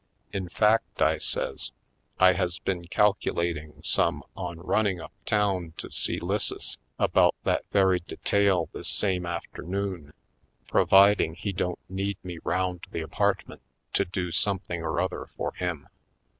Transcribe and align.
In 0.33 0.49
fact, 0.49 0.99
I 0.99 1.19
says, 1.19 1.73
I 2.19 2.33
has 2.33 2.57
been 2.57 2.87
calculating 2.87 3.83
som.e 3.83 4.23
on 4.35 4.57
running 4.59 4.99
up 4.99 5.13
town 5.27 5.73
to 5.77 5.91
see 5.91 6.19
'Lisses 6.19 6.79
about 6.97 7.35
that 7.43 7.65
very 7.71 7.99
detail 7.99 8.67
this 8.73 8.87
same 8.87 9.27
af 9.27 9.43
ternoon 9.53 10.11
providing 10.67 11.35
he 11.35 11.51
don't 11.53 11.77
need 11.87 12.17
me 12.23 12.39
round 12.43 12.87
the 12.89 13.01
apartment 13.01 13.61
to 13.93 14.03
do 14.03 14.31
something 14.31 14.81
or 14.81 14.99
other 14.99 15.27
for 15.37 15.53
him. 15.53 15.87